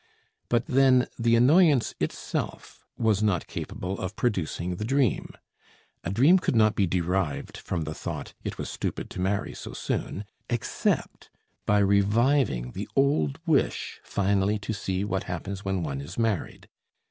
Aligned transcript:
But 0.49 0.65
then, 0.65 1.05
the 1.19 1.35
annoyance 1.35 1.93
itself 1.99 2.87
was 2.97 3.21
not 3.21 3.45
capable 3.45 3.99
of 3.99 4.15
producing 4.15 4.77
the 4.77 4.83
dream; 4.83 5.35
a 6.03 6.09
dream 6.09 6.39
could 6.39 6.55
not 6.55 6.73
be 6.73 6.87
derived 6.87 7.55
from 7.57 7.83
the 7.83 7.93
thought: 7.93 8.33
"It 8.43 8.57
was 8.57 8.67
stupid 8.67 9.11
to 9.11 9.21
marry 9.21 9.53
so 9.53 9.73
soon," 9.73 10.25
except 10.49 11.29
by 11.67 11.77
reviving 11.77 12.71
the 12.71 12.89
old 12.95 13.37
wish 13.45 13.99
finally 14.03 14.57
to 14.57 14.73
see 14.73 15.03
what 15.03 15.25
happens 15.25 15.63
when 15.63 15.83
one 15.83 16.01
is 16.01 16.17
married. 16.17 16.67